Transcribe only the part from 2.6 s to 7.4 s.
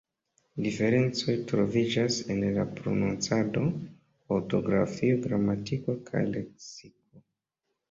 prononcado, ortografio, gramatiko kaj leksiko.